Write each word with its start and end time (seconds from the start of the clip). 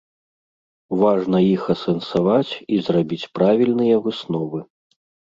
Важна 1.01 1.41
іх 1.55 1.63
асэнсаваць 1.73 2.53
і 2.77 2.79
зрабіць 2.87 3.29
правільныя 3.35 3.95
высновы. 4.07 4.59